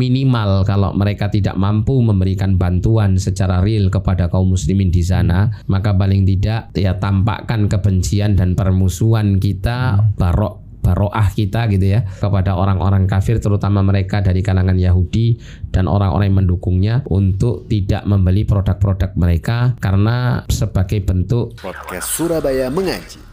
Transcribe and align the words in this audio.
minimal 0.00 0.64
kalau 0.64 0.96
mereka 0.96 1.28
tidak 1.28 1.60
mampu 1.60 2.00
memberikan 2.00 2.56
bantuan 2.56 3.20
secara 3.20 3.60
real 3.60 3.92
kepada 3.92 4.32
kaum 4.32 4.56
muslimin 4.56 4.88
di 4.88 5.04
sana, 5.04 5.52
maka 5.68 5.92
paling 5.92 6.24
tidak 6.24 6.72
ya 6.72 6.96
tampakkan 6.96 7.68
kebencian 7.68 8.40
dan 8.40 8.56
permusuhan 8.56 9.36
kita 9.36 10.00
barok 10.16 10.70
baroah 10.80 11.28
kita 11.36 11.68
gitu 11.68 11.92
ya 11.92 12.08
kepada 12.08 12.56
orang-orang 12.56 13.04
kafir 13.04 13.36
terutama 13.36 13.84
mereka 13.84 14.24
dari 14.24 14.40
kalangan 14.40 14.80
Yahudi 14.80 15.36
dan 15.68 15.84
orang-orang 15.84 16.32
yang 16.32 16.38
mendukungnya 16.40 16.94
untuk 17.12 17.68
tidak 17.68 18.08
membeli 18.08 18.48
produk-produk 18.48 19.12
mereka 19.20 19.76
karena 19.76 20.42
sebagai 20.48 21.04
bentuk 21.04 21.52
podcast 21.60 22.08
Surabaya 22.16 22.72
mengaji. 22.72 23.28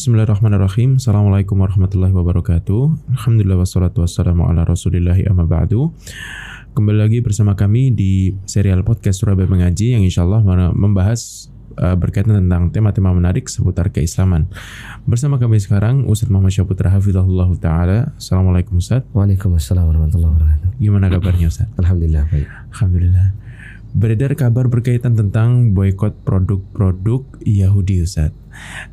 Bismillahirrahmanirrahim. 0.00 0.96
Assalamualaikum 0.96 1.60
warahmatullahi 1.60 2.16
wabarakatuh. 2.16 3.12
Alhamdulillah 3.20 3.60
wassalatu 3.60 4.00
wassalamu 4.00 4.48
ala 4.48 4.64
rasulillahi 4.64 5.28
amma 5.28 5.44
ba'du. 5.44 5.92
Kembali 6.72 7.04
lagi 7.04 7.18
bersama 7.20 7.52
kami 7.52 7.92
di 7.92 8.32
serial 8.48 8.80
podcast 8.80 9.20
Surabaya 9.20 9.44
Mengaji 9.44 9.92
Yang 9.92 10.08
insya 10.08 10.24
Allah 10.24 10.40
membahas 10.72 11.52
uh, 11.76 12.00
berkaitan 12.00 12.32
tentang 12.32 12.72
tema-tema 12.72 13.12
menarik 13.12 13.52
seputar 13.52 13.92
keislaman. 13.92 14.48
Bersama 15.04 15.36
kami 15.36 15.60
sekarang 15.60 16.08
Ustadz 16.08 16.32
Muhammad 16.32 16.56
Syaputra 16.56 16.88
Hafizahullah 16.96 17.52
Ta'ala. 17.60 18.16
Assalamualaikum 18.16 18.80
Ustadz. 18.80 19.04
Waalaikumsalam 19.12 19.84
warahmatullahi 19.84 20.32
wabarakatuh. 20.32 20.68
Gimana 20.80 21.12
kabarnya 21.12 21.52
Ustadz? 21.52 21.76
Alhamdulillah 21.84 22.24
baik. 22.24 22.48
Alhamdulillah. 22.72 23.26
Beredar 23.92 24.32
kabar 24.32 24.64
berkaitan 24.72 25.12
tentang 25.12 25.76
boykot 25.76 26.24
produk-produk 26.24 27.44
Yahudi 27.44 28.00
Ustaz. 28.00 28.39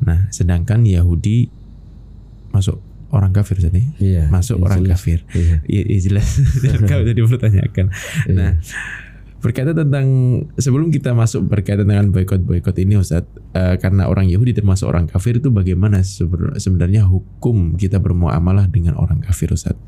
Nah, 0.02 0.30
sedangkan 0.30 0.84
Yahudi 0.86 1.50
masuk 2.50 2.80
orang 3.08 3.32
kafir 3.32 3.60
nih. 3.72 3.86
Iya, 3.98 4.22
masuk 4.28 4.60
iya, 4.60 4.64
orang 4.68 4.80
jelas. 4.84 4.92
kafir. 5.00 5.18
Iya. 5.32 5.56
Iya, 5.64 5.82
iya 5.88 5.98
jelas. 6.00 6.28
Kalau 6.90 7.04
tadi 7.04 7.20
perlu 7.24 7.40
tanyakan. 7.40 7.86
Iya. 8.28 8.34
Nah, 8.36 8.52
berkaitan 9.38 9.76
tentang 9.78 10.06
sebelum 10.58 10.90
kita 10.90 11.14
masuk 11.14 11.46
berkaitan 11.46 11.88
dengan 11.88 12.10
boykot-boykot 12.10 12.76
ini 12.82 12.98
Ustaz, 12.98 13.24
eh, 13.54 13.76
karena 13.80 14.10
orang 14.10 14.28
Yahudi 14.28 14.52
termasuk 14.52 14.90
orang 14.90 15.08
kafir 15.08 15.38
itu 15.38 15.48
bagaimana 15.48 16.02
sebenarnya 16.58 17.06
hukum 17.06 17.78
kita 17.78 18.02
bermuamalah 18.02 18.68
dengan 18.68 18.98
orang 18.98 19.22
kafir 19.24 19.54
Ustaz? 19.54 19.78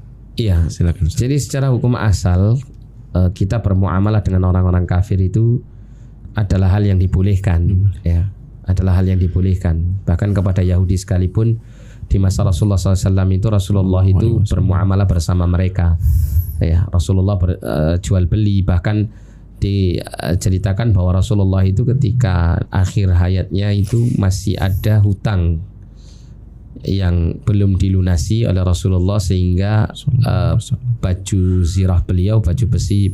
Iya. 0.41 0.71
Silakan 0.73 1.11
Ustaz. 1.11 1.21
Jadi 1.21 1.37
secara 1.37 1.69
hukum 1.69 1.99
asal 1.99 2.57
eh, 3.13 3.31
kita 3.37 3.61
bermuamalah 3.61 4.25
dengan 4.25 4.49
orang-orang 4.49 4.89
kafir 4.89 5.21
itu 5.21 5.61
adalah 6.31 6.79
hal 6.79 6.87
yang 6.87 7.03
dibolehkan, 7.03 7.91
ya, 8.07 8.31
adalah 8.73 9.03
hal 9.03 9.07
yang 9.11 9.21
dibolehkan. 9.21 10.03
Bahkan 10.07 10.31
kepada 10.33 10.63
Yahudi 10.63 10.97
sekalipun 10.97 11.59
di 12.11 12.19
masa 12.19 12.43
Rasulullah 12.43 12.79
SAW 12.79 13.31
itu 13.31 13.47
Rasulullah 13.47 14.03
itu 14.03 14.43
bermuamalah 14.43 15.07
bersama 15.07 15.47
mereka, 15.47 15.95
ya. 16.59 16.91
Rasulullah 16.91 17.39
ber- 17.39 17.63
eh, 17.63 17.95
jual 18.03 18.27
beli 18.27 18.67
bahkan 18.67 19.07
diceritakan 19.61 20.97
bahwa 20.97 21.21
Rasulullah 21.21 21.63
itu 21.63 21.85
ketika 21.85 22.59
akhir 22.73 23.13
hayatnya 23.13 23.71
itu 23.77 24.09
masih 24.17 24.57
ada 24.57 24.99
hutang 25.05 25.61
yang 26.81 27.37
belum 27.45 27.77
dilunasi 27.77 28.49
oleh 28.49 28.65
Rasulullah 28.65 29.21
sehingga 29.21 29.93
eh, 30.27 30.55
baju 30.99 31.43
zirah 31.63 32.01
beliau, 32.03 32.41
baju 32.41 32.65
besi 32.67 33.13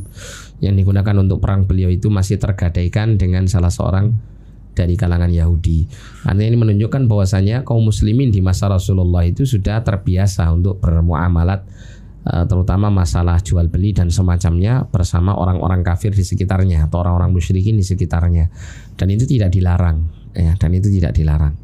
yang 0.62 0.78
digunakan 0.78 1.12
untuk 1.20 1.42
perang 1.42 1.68
beliau 1.68 1.92
itu 1.92 2.08
masih 2.08 2.40
tergadaikan 2.40 3.20
dengan 3.20 3.44
salah 3.50 3.68
seorang 3.68 4.14
dari 4.76 4.94
kalangan 4.94 5.32
Yahudi. 5.32 5.88
Artinya 6.28 6.48
ini 6.52 6.58
menunjukkan 6.60 7.08
bahwasanya 7.08 7.64
kaum 7.64 7.88
muslimin 7.88 8.28
di 8.28 8.44
masa 8.44 8.68
Rasulullah 8.68 9.24
itu 9.24 9.48
sudah 9.48 9.80
terbiasa 9.80 10.52
untuk 10.52 10.76
bermuamalat 10.84 11.64
eh, 12.28 12.44
terutama 12.44 12.92
masalah 12.92 13.40
jual 13.40 13.72
beli 13.72 13.96
dan 13.96 14.12
semacamnya 14.12 14.84
bersama 14.92 15.32
orang-orang 15.32 15.80
kafir 15.80 16.12
di 16.12 16.22
sekitarnya 16.22 16.92
atau 16.92 17.00
orang-orang 17.00 17.32
musyrikin 17.32 17.80
di 17.80 17.84
sekitarnya. 17.88 18.52
Dan 18.92 19.08
itu 19.08 19.24
tidak 19.24 19.56
dilarang 19.56 20.04
ya, 20.36 20.52
dan 20.60 20.70
itu 20.76 20.92
tidak 20.92 21.16
dilarang. 21.16 21.56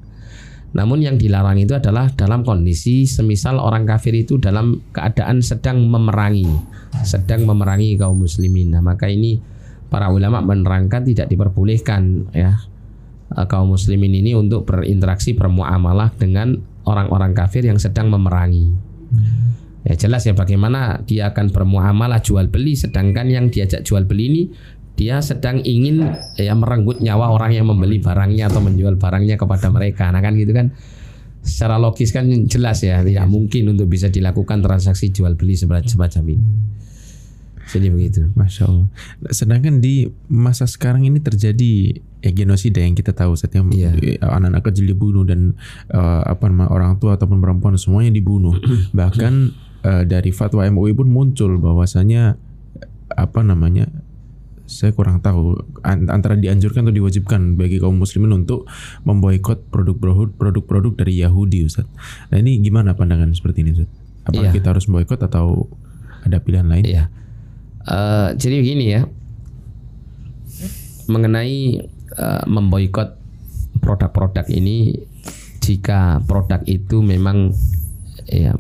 Namun 0.73 1.05
yang 1.05 1.21
dilarang 1.21 1.61
itu 1.61 1.77
adalah 1.77 2.09
dalam 2.17 2.41
kondisi 2.49 3.05
semisal 3.05 3.61
orang 3.61 3.85
kafir 3.85 4.17
itu 4.17 4.41
dalam 4.41 4.81
keadaan 4.97 5.45
sedang 5.45 5.85
memerangi, 5.85 6.49
sedang 7.05 7.45
memerangi 7.45 8.01
kaum 8.01 8.25
muslimin. 8.25 8.73
Nah, 8.73 8.81
maka 8.81 9.05
ini 9.13 9.37
para 9.93 10.09
ulama 10.09 10.41
menerangkan 10.41 11.05
tidak 11.05 11.29
diperbolehkan 11.29 12.33
ya 12.33 12.57
eh, 13.35 13.47
kaum 13.49 13.73
muslimin 13.73 14.13
ini 14.13 14.37
untuk 14.37 14.69
berinteraksi 14.69 15.33
bermuamalah 15.33 16.13
dengan 16.17 16.59
orang-orang 16.85 17.33
kafir 17.33 17.67
yang 17.67 17.79
sedang 17.79 18.11
memerangi. 18.11 18.93
Ya 19.83 19.99
jelas 19.99 20.23
ya 20.23 20.33
bagaimana 20.33 21.03
dia 21.03 21.35
akan 21.35 21.51
bermuamalah 21.51 22.23
jual 22.23 22.47
beli 22.47 22.79
sedangkan 22.79 23.27
yang 23.27 23.51
diajak 23.51 23.83
jual 23.83 24.07
beli 24.07 24.25
ini 24.31 24.43
dia 24.95 25.19
sedang 25.19 25.59
ingin 25.65 26.15
ya 26.39 26.55
merenggut 26.55 27.03
nyawa 27.03 27.35
orang 27.35 27.57
yang 27.57 27.67
membeli 27.67 27.99
barangnya 27.99 28.47
atau 28.47 28.63
menjual 28.63 28.95
barangnya 29.01 29.35
kepada 29.35 29.73
mereka. 29.75 30.07
Nah 30.15 30.23
kan 30.23 30.39
gitu 30.39 30.55
kan 30.55 30.71
secara 31.43 31.75
logis 31.83 32.15
kan 32.15 32.31
jelas 32.47 32.87
ya 32.87 33.03
tidak 33.03 33.27
mungkin 33.27 33.75
untuk 33.75 33.91
bisa 33.91 34.07
dilakukan 34.07 34.63
transaksi 34.63 35.11
jual 35.11 35.35
beli 35.35 35.59
semacam 35.59 35.89
semacam 35.91 36.25
ini. 36.39 36.47
Jadi 37.63 37.87
begitu. 37.89 38.27
Masya 38.35 38.67
Allah. 38.67 38.89
Sedangkan 39.29 39.79
di 39.79 40.07
masa 40.27 40.67
sekarang 40.67 41.05
ini 41.05 41.19
terjadi 41.19 41.95
ya 42.19 42.31
genosida 42.31 42.79
yang 42.79 42.93
kita 42.93 43.11
tahu 43.11 43.35
saat 43.35 43.53
yang 43.53 43.71
Iya. 43.71 43.95
anak-anak 44.19 44.63
kecil 44.65 44.87
dibunuh 44.87 45.23
dan 45.23 45.55
eh, 45.89 46.23
apa 46.25 46.47
namanya 46.47 46.71
orang 46.71 46.93
tua 46.99 47.15
ataupun 47.15 47.39
perempuan 47.39 47.75
semuanya 47.77 48.11
dibunuh. 48.11 48.59
Bahkan 48.93 49.35
eh, 49.83 50.03
dari 50.05 50.31
fatwa 50.31 50.65
MUI 50.65 50.93
pun 50.93 51.07
muncul 51.07 51.55
bahwasanya 51.57 52.35
apa 53.13 53.41
namanya 53.43 53.87
saya 54.65 54.91
kurang 54.91 55.21
tahu 55.21 55.53
an- 55.83 56.09
antara 56.09 56.33
dianjurkan 56.33 56.83
atau 56.83 56.95
diwajibkan 56.95 57.55
bagi 57.55 57.77
kaum 57.77 57.95
muslimin 57.95 58.33
untuk 58.35 58.65
memboikot 59.03 59.69
produk-produk 59.69 60.33
produk-produk 60.33 60.93
dari 60.97 61.21
Yahudi 61.21 61.63
Ustaz. 61.63 61.85
Nah 62.29 62.41
ini 62.41 62.57
gimana 62.59 62.97
pandangan 62.97 63.31
seperti 63.33 63.63
ini 63.63 63.77
Ustaz? 63.77 63.91
Apakah 64.25 64.49
Iya. 64.49 64.55
kita 64.55 64.73
harus 64.73 64.87
memboikot 64.87 65.21
atau 65.21 65.69
ada 66.23 66.39
pilihan 66.39 66.65
lain? 66.65 66.87
Iya. 66.87 67.05
Eh, 67.83 68.29
jadi 68.39 68.57
begini 68.63 68.85
ya. 68.95 69.03
Mengenai 71.11 71.83
eh, 72.15 72.45
memboikot 72.47 73.19
produk-produk 73.83 74.47
ini 74.55 74.95
jika 75.63 76.23
produk 76.27 76.63
itu 76.67 77.03
memang 77.03 77.51
ya 78.27 78.55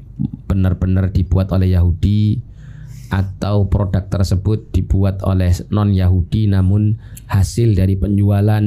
benar-benar 0.50 1.14
dibuat 1.14 1.54
oleh 1.54 1.74
Yahudi 1.74 2.42
atau 3.12 3.68
produk 3.68 4.02
tersebut 4.08 4.72
dibuat 4.74 5.22
oleh 5.22 5.52
non 5.70 5.92
Yahudi 5.92 6.48
namun 6.50 6.98
hasil 7.30 7.76
dari 7.76 7.94
penjualan 7.94 8.64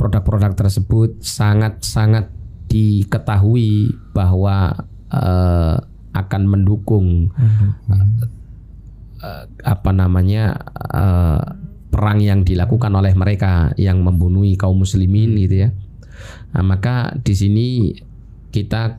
produk-produk 0.00 0.52
tersebut 0.56 1.20
sangat-sangat 1.20 2.30
diketahui 2.70 3.92
bahwa 4.16 4.88
eh, 5.12 5.76
akan 6.14 6.42
mendukung 6.46 7.34
eh, 9.24 9.42
apa 9.64 9.90
namanya 9.96 10.52
eh, 10.92 11.42
perang 11.88 12.18
yang 12.18 12.42
dilakukan 12.42 12.90
oleh 12.92 13.14
mereka 13.14 13.72
yang 13.78 14.02
membunuhi 14.02 14.58
kaum 14.58 14.82
muslimin 14.82 15.38
gitu 15.38 15.64
ya. 15.64 15.70
Nah, 16.54 16.62
maka 16.66 17.14
di 17.22 17.34
sini 17.34 17.66
kita 18.50 18.98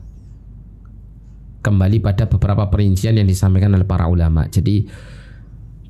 kembali 1.60 1.98
pada 2.00 2.24
beberapa 2.30 2.70
perincian 2.72 3.20
yang 3.20 3.28
disampaikan 3.28 3.76
oleh 3.76 3.84
para 3.84 4.08
ulama. 4.08 4.48
Jadi 4.48 4.88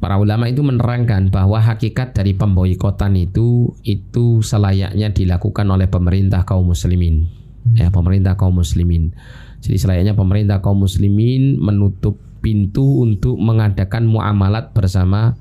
para 0.03 0.19
ulama 0.19 0.51
itu 0.51 0.67
menerangkan 0.67 1.31
bahwa 1.31 1.63
hakikat 1.63 2.17
dari 2.17 2.35
pemboikotan 2.35 3.15
itu 3.15 3.77
itu 3.87 4.43
selayaknya 4.43 5.15
dilakukan 5.15 5.67
oleh 5.71 5.87
pemerintah 5.87 6.43
kaum 6.43 6.75
muslimin. 6.75 7.29
Ya, 7.75 7.91
pemerintah 7.91 8.39
kaum 8.39 8.59
muslimin. 8.59 9.15
Jadi 9.63 9.77
selayaknya 9.79 10.15
pemerintah 10.15 10.63
kaum 10.63 10.87
muslimin 10.87 11.59
menutup 11.59 12.19
pintu 12.47 13.03
untuk 13.03 13.35
mengadakan 13.43 14.07
muamalat 14.07 14.71
bersama 14.71 15.35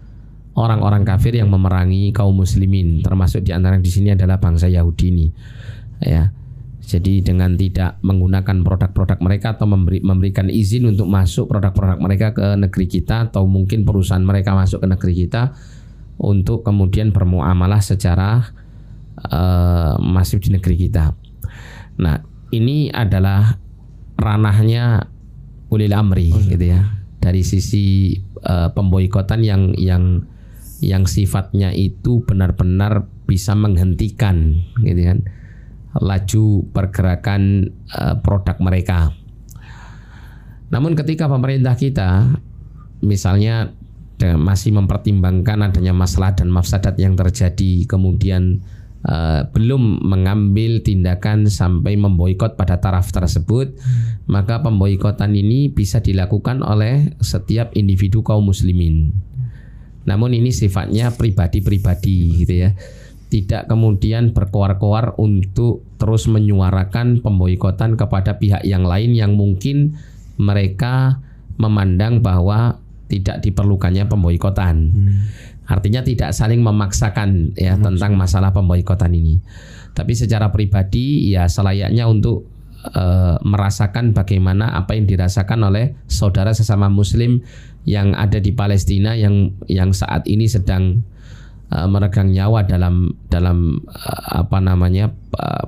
orang-orang 0.58 1.06
kafir 1.06 1.38
yang 1.38 1.54
memerangi 1.54 2.10
kaum 2.10 2.34
muslimin, 2.34 3.06
termasuk 3.06 3.46
di 3.46 3.54
antara 3.54 3.78
di 3.78 3.92
sini 3.94 4.18
adalah 4.18 4.42
bangsa 4.42 4.66
Yahudi 4.66 5.06
ini. 5.14 5.28
Ya. 6.02 6.34
Jadi 6.86 7.22
dengan 7.22 7.58
tidak 7.58 7.98
menggunakan 8.06 8.62
produk-produk 8.62 9.18
mereka 9.22 9.58
atau 9.58 9.66
memberi, 9.66 10.02
memberikan 10.06 10.50
izin 10.50 10.86
untuk 10.90 11.10
masuk 11.10 11.50
produk-produk 11.50 11.98
mereka 11.98 12.28
ke 12.34 12.58
negeri 12.58 12.86
kita 12.86 13.30
atau 13.30 13.50
mungkin 13.50 13.86
perusahaan 13.86 14.22
mereka 14.22 14.54
masuk 14.54 14.86
ke 14.86 14.88
negeri 14.90 15.14
kita 15.26 15.54
untuk 16.22 16.62
kemudian 16.62 17.10
bermuamalah 17.10 17.82
secara 17.82 18.54
eh, 19.18 19.94
masif 19.98 20.46
di 20.46 20.54
negeri 20.54 20.76
kita. 20.78 21.10
Nah, 22.02 22.22
ini 22.54 22.94
adalah 22.94 23.58
ranahnya 24.14 25.15
ulil 25.76 25.94
amri 25.94 26.32
gitu 26.32 26.66
ya. 26.72 26.88
Dari 27.20 27.42
sisi 27.44 28.16
eh, 28.42 28.70
pemboikotan 28.72 29.44
yang 29.44 29.76
yang 29.76 30.24
yang 30.84 31.04
sifatnya 31.08 31.72
itu 31.72 32.24
benar-benar 32.24 33.08
bisa 33.26 33.58
menghentikan 33.58 34.60
gitu 34.84 35.02
kan 35.02 35.20
laju 35.96 36.46
pergerakan 36.72 37.72
eh, 37.92 38.16
produk 38.24 38.58
mereka. 38.64 39.12
Namun 40.72 40.96
ketika 40.98 41.28
pemerintah 41.30 41.76
kita 41.78 42.40
misalnya 43.06 43.76
masih 44.16 44.72
mempertimbangkan 44.72 45.60
adanya 45.60 45.92
masalah 45.92 46.32
dan 46.32 46.48
mafsadat 46.48 46.96
yang 46.96 47.20
terjadi 47.20 47.84
kemudian 47.84 48.64
eh, 49.06 49.42
belum 49.50 50.02
mengambil 50.02 50.82
tindakan 50.82 51.48
sampai 51.48 51.96
memboikot 51.96 52.58
pada 52.58 52.82
taraf 52.82 53.14
tersebut 53.14 53.78
maka 54.26 54.62
pemboikotan 54.66 55.38
ini 55.38 55.70
bisa 55.70 56.02
dilakukan 56.02 56.66
oleh 56.66 57.14
setiap 57.22 57.74
individu 57.78 58.26
kaum 58.26 58.50
muslimin. 58.50 59.14
Namun 60.06 60.38
ini 60.38 60.54
sifatnya 60.54 61.14
pribadi-pribadi 61.14 62.46
gitu 62.46 62.54
ya. 62.66 62.70
Tidak 63.26 63.66
kemudian 63.66 64.34
berkoar-koar 64.38 65.18
untuk 65.18 65.82
terus 65.98 66.30
menyuarakan 66.30 67.26
pemboikotan 67.26 67.98
kepada 67.98 68.38
pihak 68.38 68.62
yang 68.66 68.86
lain 68.86 69.18
yang 69.18 69.34
mungkin 69.34 69.98
mereka 70.38 71.22
memandang 71.58 72.22
bahwa 72.22 72.82
tidak 73.10 73.42
diperlukannya 73.46 74.06
pemboikotan. 74.10 74.78
Artinya 75.66 76.06
tidak 76.06 76.32
saling 76.32 76.62
memaksakan 76.62 77.58
ya 77.58 77.74
tentang 77.78 78.14
masalah 78.14 78.54
pemboikotan 78.54 79.14
ini. 79.14 79.42
Tapi 79.96 80.14
secara 80.14 80.54
pribadi 80.54 81.34
ya 81.34 81.50
selayaknya 81.50 82.06
untuk 82.06 82.46
eh, 82.94 83.38
merasakan 83.42 84.14
bagaimana 84.14 84.78
apa 84.78 84.94
yang 84.94 85.10
dirasakan 85.10 85.66
oleh 85.66 85.98
saudara 86.06 86.54
sesama 86.54 86.92
muslim 86.92 87.42
yang 87.86 88.18
ada 88.18 88.42
di 88.42 88.54
Palestina 88.54 89.14
yang 89.14 89.54
yang 89.66 89.94
saat 89.94 90.26
ini 90.30 90.46
sedang 90.46 91.02
eh, 91.74 91.88
meregang 91.90 92.30
nyawa 92.30 92.66
dalam 92.66 93.14
dalam 93.30 93.82
eh, 93.90 94.24
apa 94.38 94.58
namanya 94.62 95.10
eh, 95.38 95.66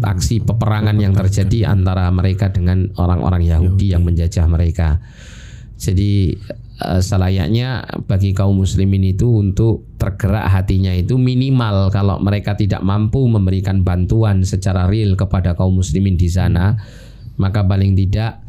aksi 0.00 0.40
peperangan 0.48 0.96
yang 0.96 1.12
terjadi 1.12 1.76
antara 1.76 2.08
mereka 2.08 2.48
dengan 2.48 2.88
orang-orang 2.96 3.44
Yahudi 3.44 3.92
yang 3.92 4.00
menjajah 4.00 4.48
mereka. 4.48 4.96
Jadi 5.76 6.36
selayaknya 6.80 7.84
bagi 8.08 8.32
kaum 8.32 8.56
muslimin 8.56 9.04
itu 9.04 9.28
untuk 9.28 9.84
tergerak 10.00 10.48
hatinya 10.48 10.96
itu 10.96 11.20
minimal 11.20 11.92
kalau 11.92 12.16
mereka 12.16 12.56
tidak 12.56 12.80
mampu 12.80 13.20
memberikan 13.28 13.84
bantuan 13.84 14.40
secara 14.48 14.88
real 14.88 15.12
kepada 15.12 15.52
kaum 15.52 15.76
muslimin 15.76 16.16
di 16.16 16.32
sana, 16.32 16.80
maka 17.36 17.60
paling 17.60 17.92
tidak 17.92 18.40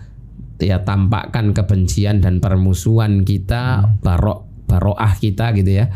ya 0.64 0.80
tampakkan 0.88 1.52
kebencian 1.52 2.24
dan 2.24 2.40
permusuhan 2.40 3.28
kita, 3.28 3.98
barok 4.00 4.48
baroah 4.72 5.14
kita 5.20 5.52
gitu 5.60 5.84
ya. 5.84 5.92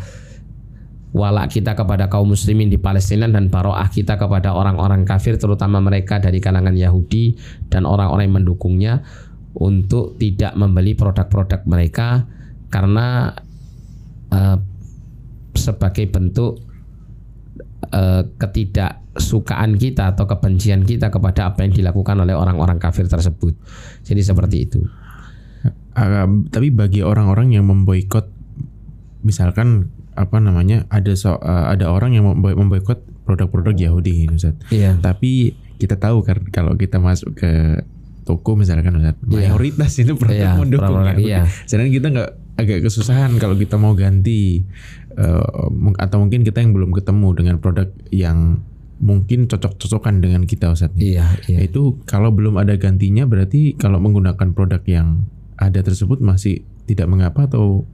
Walak 1.16 1.56
kita 1.56 1.72
kepada 1.72 2.12
kaum 2.12 2.36
muslimin 2.36 2.68
di 2.68 2.76
Palestina 2.76 3.24
dan 3.24 3.48
baroah 3.48 3.88
kita 3.88 4.20
kepada 4.20 4.52
orang-orang 4.52 5.08
kafir 5.08 5.40
terutama 5.40 5.80
mereka 5.80 6.20
dari 6.20 6.44
kalangan 6.44 6.76
Yahudi 6.76 7.40
dan 7.72 7.88
orang-orang 7.88 8.28
yang 8.28 8.36
mendukungnya 8.44 8.94
untuk 9.56 10.20
tidak 10.20 10.52
membeli 10.52 10.92
produk-produk 10.92 11.64
mereka 11.64 12.28
karena 12.68 13.32
eh, 14.28 14.58
sebagai 15.56 16.04
bentuk 16.12 16.60
eh, 17.88 18.22
ketidaksukaan 18.36 19.80
kita 19.80 20.12
atau 20.12 20.28
kebencian 20.28 20.84
kita 20.84 21.08
kepada 21.08 21.48
apa 21.48 21.64
yang 21.64 21.72
dilakukan 21.72 22.20
oleh 22.20 22.36
orang-orang 22.36 22.76
kafir 22.76 23.08
tersebut. 23.08 23.56
Jadi 24.04 24.20
seperti 24.20 24.56
itu. 24.68 24.80
Ah, 25.96 26.28
tapi 26.52 26.68
bagi 26.68 27.00
orang-orang 27.00 27.56
yang 27.56 27.64
memboikot 27.64 28.28
misalkan 29.24 29.90
apa 30.12 30.38
namanya 30.38 30.84
ada 30.92 31.16
so, 31.16 31.40
ah, 31.40 31.72
ada 31.72 31.88
orang 31.88 32.12
yang 32.12 32.28
memboikot 32.28 33.00
produk-produk 33.24 33.72
Yahudi 33.72 34.28
Ustaz. 34.28 34.54
Iya. 34.68 35.00
Tapi 35.00 35.56
kita 35.80 35.96
tahu 35.96 36.20
kan 36.24 36.44
kalau 36.52 36.76
kita 36.76 37.00
masuk 37.00 37.36
ke 37.36 37.80
toko 38.26 38.58
misalkan 38.58 38.98
Ustaz, 38.98 39.14
Iya. 39.22 39.54
mayoritas 39.54 39.92
itu 39.96 40.18
produk 40.18 40.34
Iya, 40.34 40.58
mendukung 40.58 40.98
produk, 40.98 41.14
Yahudi. 41.14 41.30
iya. 41.30 41.46
Sedangkan 41.64 41.92
kita 41.94 42.06
nggak 42.10 42.30
agak 42.56 42.78
kesusahan 42.82 43.30
kalau 43.38 43.54
kita 43.54 43.78
mau 43.78 43.94
ganti 43.94 44.66
mung- 45.70 45.96
atau 45.96 46.18
mungkin 46.18 46.42
kita 46.42 46.58
yang 46.58 46.74
belum 46.74 46.90
ketemu 46.90 47.28
dengan 47.32 47.56
produk 47.56 47.86
yang 48.10 48.60
mungkin 48.96 49.46
cocok-cocokan 49.46 50.18
dengan 50.18 50.42
kita 50.42 50.72
Ustaz. 50.72 50.90
Iya, 50.96 51.38
iya. 51.46 51.62
Itu 51.62 52.02
kalau 52.04 52.32
belum 52.32 52.56
ada 52.56 52.74
gantinya 52.74 53.24
berarti 53.24 53.76
kalau 53.76 54.00
menggunakan 54.00 54.52
produk 54.52 54.80
yang 54.84 55.28
ada 55.56 55.80
tersebut 55.80 56.18
masih 56.18 56.64
tidak 56.84 57.06
mengapa 57.06 57.46
atau 57.46 57.84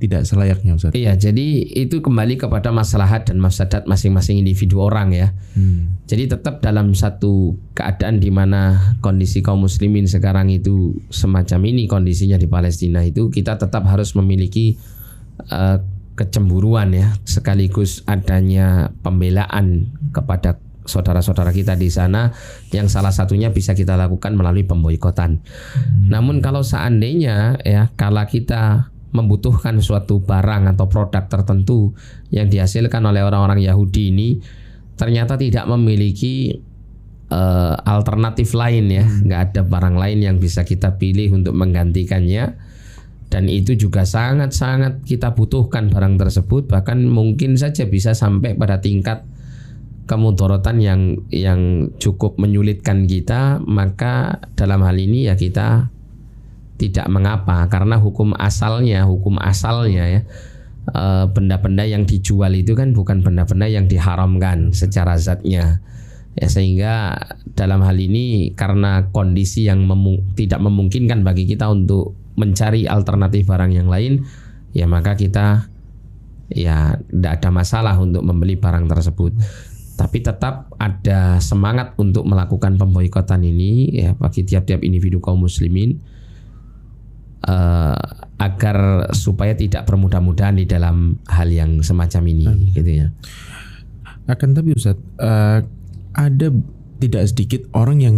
tidak 0.00 0.24
selayaknya 0.24 0.80
Ustaz. 0.80 0.96
Iya, 0.96 1.12
jadi 1.14 1.60
itu 1.76 2.00
kembali 2.00 2.40
kepada 2.40 2.72
maslahat 2.72 3.28
dan 3.28 3.36
mafsadat 3.36 3.84
masing-masing 3.84 4.40
individu 4.40 4.80
orang 4.80 5.12
ya. 5.12 5.36
Hmm. 5.52 6.00
Jadi 6.08 6.32
tetap 6.32 6.64
dalam 6.64 6.96
satu 6.96 7.60
keadaan 7.76 8.18
di 8.18 8.32
mana 8.32 8.96
kondisi 9.04 9.44
kaum 9.44 9.68
muslimin 9.68 10.08
sekarang 10.08 10.48
itu 10.48 10.96
semacam 11.12 11.60
ini 11.68 11.84
kondisinya 11.84 12.40
di 12.40 12.48
Palestina 12.48 13.04
itu 13.04 13.28
kita 13.28 13.60
tetap 13.60 13.84
harus 13.84 14.16
memiliki 14.16 14.80
eh, 15.52 15.78
kecemburuan 16.16 16.96
ya 16.96 17.12
sekaligus 17.28 18.02
adanya 18.08 18.90
pembelaan 19.04 19.92
kepada 20.16 20.58
saudara-saudara 20.84 21.54
kita 21.54 21.76
di 21.78 21.92
sana 21.92 22.34
yang 22.74 22.90
salah 22.90 23.14
satunya 23.14 23.52
bisa 23.52 23.76
kita 23.76 23.94
lakukan 23.94 24.34
melalui 24.34 24.64
pemboikotan. 24.64 25.44
Namun 26.08 26.40
kalau 26.42 26.64
seandainya 26.64 27.60
ya 27.62 27.92
kala 27.94 28.26
kita 28.26 28.90
membutuhkan 29.10 29.82
suatu 29.82 30.22
barang 30.22 30.74
atau 30.76 30.86
produk 30.86 31.26
tertentu 31.26 31.94
yang 32.30 32.46
dihasilkan 32.46 33.02
oleh 33.02 33.26
orang-orang 33.26 33.62
Yahudi 33.62 34.14
ini 34.14 34.28
ternyata 35.00 35.40
tidak 35.40 35.64
memiliki 35.64 36.60
eh, 37.32 37.74
alternatif 37.88 38.52
lain 38.52 38.92
ya, 38.92 39.04
nggak 39.06 39.40
ada 39.50 39.62
barang 39.64 39.96
lain 39.96 40.18
yang 40.20 40.36
bisa 40.36 40.66
kita 40.68 41.00
pilih 41.00 41.40
untuk 41.40 41.56
menggantikannya. 41.56 42.68
Dan 43.30 43.46
itu 43.46 43.78
juga 43.78 44.02
sangat-sangat 44.02 45.06
kita 45.06 45.38
butuhkan 45.38 45.86
barang 45.86 46.18
tersebut. 46.18 46.66
Bahkan 46.66 47.06
mungkin 47.06 47.54
saja 47.54 47.86
bisa 47.86 48.10
sampai 48.10 48.58
pada 48.58 48.82
tingkat 48.82 49.22
kemudorotan 50.10 50.82
yang 50.82 51.14
yang 51.30 51.94
cukup 52.02 52.42
menyulitkan 52.42 53.06
kita. 53.06 53.62
Maka 53.62 54.42
dalam 54.58 54.82
hal 54.82 54.98
ini 54.98 55.30
ya 55.30 55.38
kita 55.38 55.94
tidak 56.80 57.04
mengapa 57.12 57.68
karena 57.68 58.00
hukum 58.00 58.32
asalnya 58.40 59.04
hukum 59.04 59.36
asalnya 59.36 60.04
ya 60.08 60.20
eh, 60.88 61.24
benda-benda 61.28 61.84
yang 61.84 62.08
dijual 62.08 62.56
itu 62.56 62.72
kan 62.72 62.96
bukan 62.96 63.20
benda-benda 63.20 63.68
yang 63.68 63.84
diharamkan 63.84 64.72
secara 64.72 65.20
zatnya. 65.20 65.84
Ya 66.38 66.46
sehingga 66.46 66.94
dalam 67.58 67.84
hal 67.84 67.98
ini 68.00 68.54
karena 68.56 69.10
kondisi 69.12 69.68
yang 69.68 69.84
memu- 69.84 70.24
tidak 70.38 70.62
memungkinkan 70.62 71.26
bagi 71.26 71.44
kita 71.44 71.68
untuk 71.68 72.16
mencari 72.38 72.86
alternatif 72.88 73.44
barang 73.50 73.74
yang 73.74 73.90
lain 73.90 74.24
ya 74.70 74.86
maka 74.86 75.18
kita 75.18 75.66
ya 76.48 76.96
tidak 77.10 77.42
ada 77.42 77.50
masalah 77.50 77.94
untuk 78.00 78.24
membeli 78.24 78.56
barang 78.56 78.88
tersebut. 78.88 79.36
Tapi 79.98 80.18
tetap 80.24 80.72
ada 80.80 81.36
semangat 81.44 81.92
untuk 82.00 82.24
melakukan 82.24 82.80
pemboikotan 82.80 83.44
ini 83.44 84.00
ya 84.00 84.16
bagi 84.16 84.48
tiap-tiap 84.48 84.80
individu 84.80 85.20
kaum 85.20 85.44
muslimin 85.44 86.00
eh, 87.44 88.04
agar 88.40 89.08
supaya 89.12 89.52
tidak 89.52 89.84
bermudah-mudahan 89.84 90.56
di 90.56 90.64
dalam 90.64 91.20
hal 91.28 91.48
yang 91.52 91.84
semacam 91.84 92.22
ini 92.28 92.72
gitu 92.72 93.04
ya. 93.04 93.06
Akan 94.28 94.56
tapi 94.56 94.72
Ustaz, 94.72 94.96
eh, 95.20 95.60
ada 96.16 96.48
tidak 97.00 97.24
sedikit 97.32 97.64
orang 97.72 98.04
yang 98.04 98.16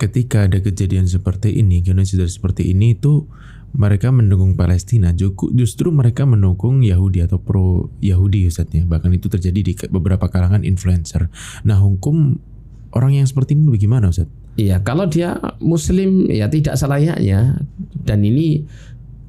ketika 0.00 0.50
ada 0.50 0.58
kejadian 0.58 1.06
seperti 1.06 1.60
ini, 1.60 1.84
genosida 1.84 2.26
seperti 2.26 2.72
ini 2.72 2.96
itu 2.98 3.28
mereka 3.74 4.14
mendukung 4.14 4.54
Palestina, 4.54 5.10
justru 5.54 5.90
mereka 5.90 6.22
mendukung 6.22 6.86
Yahudi 6.86 7.26
atau 7.26 7.42
pro 7.42 7.90
Yahudi 7.98 8.46
Ustaz 8.46 8.70
ya. 8.70 8.86
Bahkan 8.86 9.10
itu 9.18 9.26
terjadi 9.26 9.60
di 9.60 9.74
beberapa 9.90 10.30
kalangan 10.30 10.62
influencer. 10.62 11.26
Nah, 11.66 11.82
hukum 11.82 12.38
orang 12.94 13.18
yang 13.18 13.26
seperti 13.26 13.58
ini 13.58 13.74
bagaimana 13.74 14.14
Ustaz? 14.14 14.30
Iya, 14.54 14.86
kalau 14.86 15.10
dia 15.10 15.34
muslim 15.58 16.30
ya 16.30 16.46
tidak 16.46 16.78
selayaknya 16.78 17.58
dan 18.06 18.22
ini 18.22 18.62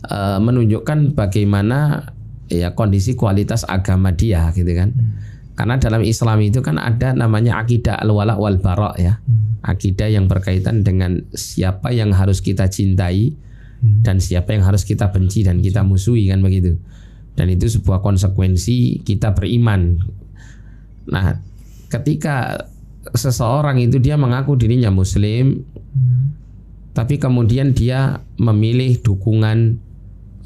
eh, 0.05 0.39
menunjukkan 0.39 1.17
bagaimana 1.17 2.13
ya 2.45 2.77
kondisi 2.77 3.17
kualitas 3.17 3.65
agama 3.65 4.13
dia 4.13 4.53
gitu 4.53 4.69
kan. 4.69 4.93
Karena 5.55 5.79
dalam 5.79 6.03
Islam 6.03 6.43
itu 6.43 6.59
kan 6.59 6.75
ada 6.75 7.15
namanya 7.15 7.57
akidah 7.63 7.95
al-wala 8.03 8.35
wal 8.35 8.59
bara 8.59 8.91
ya. 8.99 9.17
Akidah 9.65 10.11
yang 10.11 10.29
berkaitan 10.29 10.85
dengan 10.85 11.25
siapa 11.33 11.89
yang 11.89 12.13
harus 12.13 12.43
kita 12.43 12.69
cintai 12.69 13.33
dan 13.81 14.21
siapa 14.21 14.53
yang 14.53 14.67
harus 14.67 14.85
kita 14.85 15.09
benci 15.09 15.41
dan 15.47 15.63
kita 15.63 15.81
musuhi 15.81 16.27
kan 16.29 16.43
begitu. 16.43 16.77
Dan 17.33 17.49
itu 17.49 17.65
sebuah 17.71 18.03
konsekuensi 18.03 19.01
kita 19.01 19.33
beriman. 19.33 19.99
Nah, 21.09 21.39
ketika 21.89 22.67
seseorang 23.13 23.77
itu 23.77 24.01
dia 24.01 24.17
mengaku 24.17 24.57
dirinya 24.57 24.89
muslim 24.89 25.61
tapi 26.95 27.19
kemudian 27.19 27.75
dia 27.75 28.23
memilih 28.39 29.03
dukungan 29.03 29.83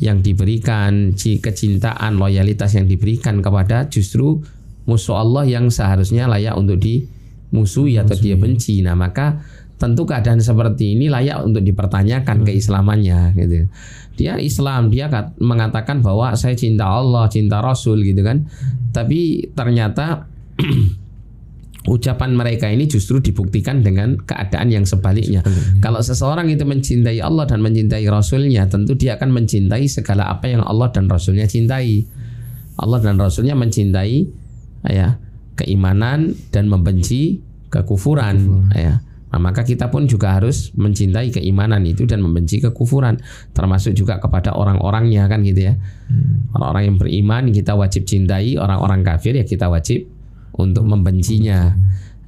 yang 0.02 0.24
diberikan, 0.26 1.14
ci- 1.14 1.38
kecintaan, 1.38 2.18
loyalitas 2.18 2.74
yang 2.74 2.90
diberikan 2.90 3.44
kepada 3.44 3.86
justru 3.86 4.42
musuh 4.90 5.22
Allah 5.22 5.46
yang 5.46 5.70
seharusnya 5.70 6.26
layak 6.26 6.58
untuk 6.58 6.82
dimusuhi 6.82 8.02
atau 8.02 8.18
dia 8.18 8.34
benci. 8.34 8.82
Nah, 8.82 8.98
maka 8.98 9.44
tentu 9.78 10.10
keadaan 10.10 10.42
seperti 10.42 10.98
ini 10.98 11.12
layak 11.12 11.46
untuk 11.46 11.62
dipertanyakan 11.62 12.42
keislamannya 12.48 13.38
gitu. 13.38 13.70
Dia 14.18 14.42
Islam, 14.42 14.90
dia 14.90 15.08
mengatakan 15.38 16.02
bahwa 16.02 16.34
saya 16.34 16.58
cinta 16.58 16.90
Allah, 16.90 17.30
cinta 17.30 17.62
Rasul 17.62 18.02
gitu 18.04 18.26
kan. 18.26 18.50
Tapi 18.90 19.52
ternyata 19.54 20.26
ucapan 21.90 22.38
mereka 22.38 22.70
ini 22.70 22.86
justru 22.86 23.18
dibuktikan 23.18 23.82
dengan 23.82 24.14
keadaan 24.22 24.70
yang 24.70 24.86
sebaliknya. 24.86 25.42
Kalau 25.82 26.00
seseorang 26.06 26.46
itu 26.54 26.62
mencintai 26.62 27.18
Allah 27.20 27.50
dan 27.50 27.66
mencintai 27.66 28.06
Rasulnya, 28.06 28.70
tentu 28.70 28.94
dia 28.94 29.18
akan 29.18 29.34
mencintai 29.34 29.90
segala 29.90 30.30
apa 30.30 30.46
yang 30.46 30.62
Allah 30.62 30.94
dan 30.94 31.10
Rasulnya 31.10 31.50
cintai. 31.50 32.06
Allah 32.80 33.00
dan 33.02 33.18
Rasulnya 33.18 33.58
mencintai 33.58 34.18
ya 34.88 35.18
keimanan 35.58 36.38
dan 36.54 36.70
membenci 36.70 37.42
kekufuran. 37.74 38.70
Ya. 38.72 39.02
Nah, 39.30 39.38
maka 39.38 39.62
kita 39.62 39.94
pun 39.94 40.10
juga 40.10 40.34
harus 40.42 40.74
mencintai 40.74 41.30
keimanan 41.30 41.86
itu 41.86 42.10
dan 42.10 42.18
membenci 42.26 42.66
kekufuran, 42.66 43.22
termasuk 43.54 43.94
juga 43.94 44.18
kepada 44.18 44.58
orang-orangnya 44.58 45.30
kan 45.30 45.46
gitu 45.46 45.70
ya. 45.70 45.78
Orang-orang 46.54 46.84
yang 46.90 46.98
beriman 46.98 47.44
kita 47.54 47.78
wajib 47.78 48.10
cintai, 48.10 48.58
orang-orang 48.58 49.06
kafir 49.06 49.38
ya 49.38 49.46
kita 49.46 49.70
wajib 49.70 50.10
untuk 50.60 50.84
membencinya. 50.84 51.72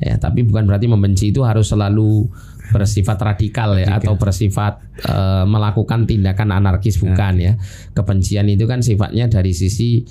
Ya, 0.02 0.18
tapi 0.18 0.42
bukan 0.42 0.66
berarti 0.66 0.90
membenci 0.90 1.30
itu 1.30 1.46
harus 1.46 1.70
selalu 1.70 2.26
bersifat 2.72 3.20
radikal 3.20 3.76
ya 3.76 4.00
atau 4.00 4.16
bersifat 4.16 4.82
eh, 5.04 5.46
melakukan 5.46 6.08
tindakan 6.08 6.56
anarkis 6.56 6.98
bukan 6.98 7.38
ya. 7.38 7.54
Kebencian 7.94 8.48
itu 8.50 8.66
kan 8.66 8.82
sifatnya 8.82 9.28
dari 9.28 9.52
sisi 9.54 10.02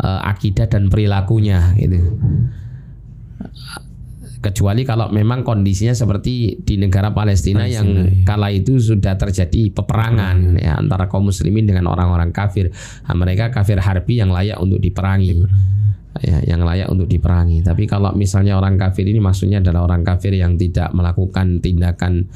eh, 0.00 0.20
akidah 0.26 0.66
dan 0.66 0.90
perilakunya 0.90 1.76
gitu. 1.78 2.18
Kecuali 4.38 4.86
kalau 4.86 5.10
memang 5.10 5.42
kondisinya 5.42 5.90
seperti 5.90 6.62
di 6.62 6.78
negara 6.78 7.10
Palestina, 7.10 7.66
yang 7.66 7.90
Palestina, 7.90 8.22
iya. 8.22 8.22
kala 8.22 8.48
itu 8.54 8.78
sudah 8.78 9.18
terjadi 9.18 9.74
peperangan 9.74 10.54
ya 10.62 10.78
antara 10.78 11.10
kaum 11.10 11.26
muslimin 11.26 11.66
dengan 11.66 11.90
orang-orang 11.90 12.30
kafir. 12.30 12.70
Nah, 13.06 13.14
mereka 13.18 13.50
kafir 13.50 13.82
harbi 13.82 14.22
yang 14.22 14.30
layak 14.30 14.62
untuk 14.62 14.78
diperangi. 14.78 15.42
Ya, 15.42 15.46
yang 16.24 16.64
layak 16.66 16.90
untuk 16.90 17.06
diperangi. 17.06 17.62
Tapi 17.62 17.86
kalau 17.86 18.10
misalnya 18.16 18.58
orang 18.58 18.74
kafir 18.80 19.06
ini 19.06 19.22
maksudnya 19.22 19.62
adalah 19.62 19.86
orang 19.86 20.02
kafir 20.02 20.34
yang 20.34 20.58
tidak 20.58 20.90
melakukan 20.90 21.62
tindakan 21.62 22.26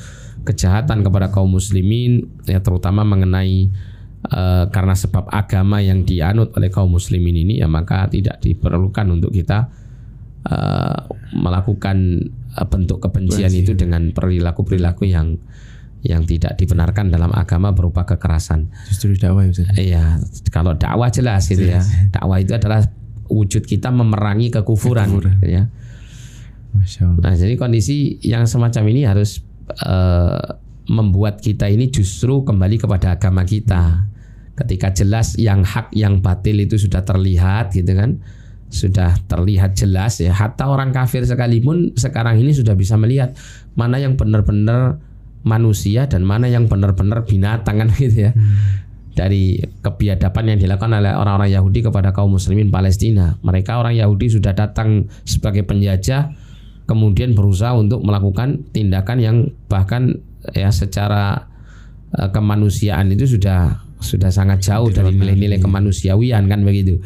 kejahatan 0.42 1.06
kepada 1.06 1.30
kaum 1.30 1.54
muslimin 1.54 2.26
ya 2.46 2.58
terutama 2.58 3.06
mengenai 3.06 3.70
eh, 4.26 4.64
karena 4.68 4.94
sebab 4.94 5.30
agama 5.30 5.78
yang 5.78 6.02
dianut 6.02 6.50
oleh 6.58 6.70
kaum 6.70 6.90
muslimin 6.90 7.46
ini 7.46 7.62
ya 7.62 7.70
maka 7.70 8.10
tidak 8.10 8.42
diperlukan 8.42 9.06
untuk 9.10 9.30
kita 9.30 9.70
eh, 10.50 10.98
melakukan 11.38 11.96
eh, 12.58 12.66
bentuk 12.66 12.98
kebencian 13.02 13.54
itu 13.54 13.78
dengan 13.78 14.10
perilaku-perilaku 14.10 15.06
yang 15.06 15.38
yang 16.02 16.26
tidak 16.26 16.58
dibenarkan 16.58 17.14
dalam 17.14 17.30
agama 17.30 17.70
berupa 17.70 18.02
kekerasan. 18.02 18.74
Justru 18.90 19.14
dakwah 19.14 19.46
ya. 19.46 19.70
Iya, 19.78 20.04
kalau 20.50 20.74
dakwah 20.74 21.14
jelas 21.14 21.46
gitu 21.46 21.62
ya. 21.62 21.78
Dakwah 22.10 22.42
itu 22.42 22.58
adalah 22.58 22.82
wujud 23.28 23.62
kita 23.66 23.90
memerangi 23.90 24.50
kekufuran, 24.50 25.08
Kekufuran. 25.08 25.36
ya. 25.44 25.62
Masya 26.72 27.02
Allah. 27.04 27.20
Nah, 27.20 27.34
jadi 27.36 27.54
kondisi 27.60 28.16
yang 28.24 28.48
semacam 28.48 28.82
ini 28.88 29.02
harus 29.04 29.44
eh, 29.84 30.44
membuat 30.88 31.38
kita 31.38 31.68
ini 31.68 31.92
justru 31.92 32.42
kembali 32.42 32.80
kepada 32.80 33.14
agama 33.14 33.44
kita. 33.44 34.08
Ketika 34.52 34.92
jelas 34.92 35.36
yang 35.40 35.64
hak 35.64 35.92
yang 35.96 36.20
batil 36.20 36.60
itu 36.60 36.76
sudah 36.76 37.04
terlihat 37.04 37.72
gitu 37.72 37.92
kan. 37.92 38.20
Sudah 38.72 39.12
terlihat 39.28 39.76
jelas 39.76 40.16
ya. 40.16 40.32
Hatta 40.32 40.64
orang 40.68 40.96
kafir 40.96 41.28
sekalipun 41.28 41.92
sekarang 41.92 42.40
ini 42.40 42.56
sudah 42.56 42.72
bisa 42.72 42.96
melihat 42.96 43.36
mana 43.76 44.00
yang 44.00 44.16
benar-benar 44.16 44.96
manusia 45.44 46.06
dan 46.08 46.22
mana 46.24 46.48
yang 46.48 46.70
benar-benar 46.70 47.28
binatang 47.28 47.84
kan 47.84 47.88
gitu 48.00 48.28
ya. 48.28 48.32
Dari 49.12 49.60
kebiadaban 49.84 50.56
yang 50.56 50.58
dilakukan 50.58 50.96
oleh 50.96 51.12
orang-orang 51.12 51.52
Yahudi 51.52 51.84
kepada 51.84 52.16
kaum 52.16 52.32
muslimin 52.32 52.72
Palestina. 52.72 53.36
Mereka 53.44 53.76
orang 53.76 53.92
Yahudi 53.92 54.32
sudah 54.32 54.56
datang 54.56 55.04
sebagai 55.28 55.68
penjajah 55.68 56.32
kemudian 56.86 57.32
berusaha 57.32 57.72
untuk 57.78 58.02
melakukan 58.02 58.68
tindakan 58.74 59.18
yang 59.22 59.36
bahkan 59.70 60.18
ya 60.50 60.68
secara 60.74 61.48
eh, 62.18 62.28
kemanusiaan 62.32 63.14
itu 63.14 63.38
sudah 63.38 63.80
sudah 64.02 64.34
sangat 64.34 64.66
jauh 64.66 64.90
dari 64.90 65.14
nilai-nilai 65.14 65.62
kemanusiawian 65.62 66.50
kan 66.50 66.66
begitu. 66.66 66.98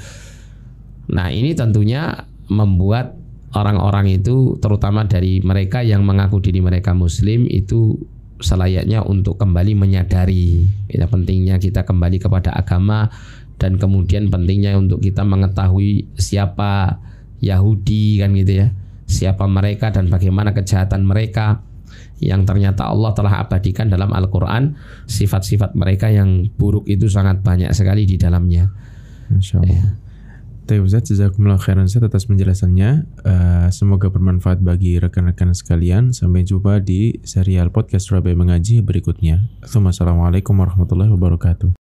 Nah, 1.12 1.28
ini 1.28 1.52
tentunya 1.52 2.24
membuat 2.48 3.14
orang-orang 3.52 4.16
itu 4.16 4.56
terutama 4.58 5.04
dari 5.04 5.44
mereka 5.44 5.84
yang 5.84 6.02
mengaku 6.02 6.40
diri 6.40 6.64
mereka 6.64 6.96
muslim 6.96 7.44
itu 7.46 8.00
selayaknya 8.40 9.00
untuk 9.04 9.40
kembali 9.40 9.72
menyadari 9.76 10.68
ya, 10.88 11.08
pentingnya 11.08 11.56
kita 11.56 11.88
kembali 11.88 12.20
kepada 12.20 12.52
agama 12.52 13.08
dan 13.56 13.80
kemudian 13.80 14.28
pentingnya 14.28 14.76
untuk 14.76 15.00
kita 15.00 15.24
mengetahui 15.24 16.12
siapa 16.20 17.00
Yahudi 17.40 18.20
kan 18.20 18.36
gitu 18.36 18.64
ya 18.64 18.68
siapa 19.06 19.46
mereka 19.46 19.94
dan 19.94 20.10
bagaimana 20.12 20.52
kejahatan 20.52 21.06
mereka 21.06 21.62
yang 22.20 22.48
ternyata 22.48 22.88
Allah 22.88 23.12
telah 23.12 23.44
abadikan 23.44 23.92
dalam 23.92 24.12
Al-Quran 24.12 24.76
sifat-sifat 25.04 25.76
mereka 25.76 26.08
yang 26.08 26.48
buruk 26.56 26.88
itu 26.88 27.08
sangat 27.08 27.40
banyak 27.44 27.70
sekali 27.76 28.08
di 28.08 28.16
dalamnya 28.16 28.72
Masya 29.30 29.54
Allah. 29.60 29.72
Ya. 29.72 30.05
Tapi 30.66 30.82
Ustaz, 30.82 31.06
jazakumullah 31.06 31.62
khairan 31.62 31.86
Ustaz 31.86 32.02
atas 32.02 32.26
penjelasannya. 32.26 33.06
Eh, 33.22 33.68
semoga 33.70 34.10
bermanfaat 34.10 34.58
bagi 34.66 34.98
rekan-rekan 34.98 35.54
sekalian. 35.54 36.10
Sampai 36.10 36.42
jumpa 36.42 36.82
di 36.82 37.22
serial 37.22 37.70
podcast 37.70 38.10
Surabaya 38.10 38.34
Mengaji 38.34 38.82
berikutnya. 38.82 39.46
Assalamualaikum 39.62 40.58
warahmatullahi 40.58 41.14
wabarakatuh. 41.14 41.78